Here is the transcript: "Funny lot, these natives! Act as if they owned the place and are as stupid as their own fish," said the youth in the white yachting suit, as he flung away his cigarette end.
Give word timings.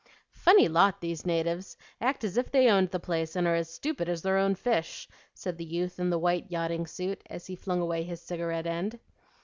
"Funny 0.33 0.67
lot, 0.67 0.99
these 0.99 1.27
natives! 1.27 1.77
Act 2.01 2.23
as 2.23 2.35
if 2.35 2.49
they 2.49 2.67
owned 2.71 2.89
the 2.89 2.99
place 2.99 3.35
and 3.35 3.45
are 3.45 3.53
as 3.53 3.71
stupid 3.71 4.09
as 4.09 4.23
their 4.23 4.35
own 4.35 4.55
fish," 4.55 5.07
said 5.35 5.59
the 5.59 5.63
youth 5.63 5.99
in 5.99 6.09
the 6.09 6.17
white 6.17 6.49
yachting 6.49 6.87
suit, 6.87 7.21
as 7.29 7.45
he 7.45 7.55
flung 7.55 7.81
away 7.81 8.01
his 8.01 8.19
cigarette 8.19 8.65
end. 8.65 8.99